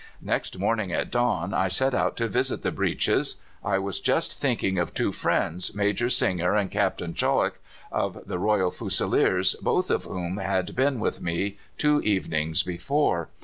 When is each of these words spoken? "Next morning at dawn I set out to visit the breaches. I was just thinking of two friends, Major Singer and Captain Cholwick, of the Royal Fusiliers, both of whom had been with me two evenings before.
"Next 0.23 0.57
morning 0.57 0.91
at 0.91 1.11
dawn 1.11 1.53
I 1.53 1.67
set 1.67 1.93
out 1.93 2.17
to 2.17 2.27
visit 2.27 2.63
the 2.63 2.71
breaches. 2.71 3.35
I 3.63 3.77
was 3.77 3.99
just 3.99 4.33
thinking 4.33 4.79
of 4.79 4.95
two 4.95 5.11
friends, 5.11 5.75
Major 5.75 6.09
Singer 6.09 6.55
and 6.55 6.71
Captain 6.71 7.13
Cholwick, 7.13 7.61
of 7.91 8.17
the 8.25 8.39
Royal 8.39 8.71
Fusiliers, 8.71 9.53
both 9.61 9.91
of 9.91 10.05
whom 10.05 10.37
had 10.37 10.75
been 10.75 10.99
with 10.99 11.21
me 11.21 11.55
two 11.77 12.01
evenings 12.01 12.63
before. 12.63 13.29